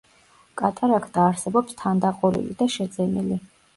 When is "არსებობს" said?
1.33-1.77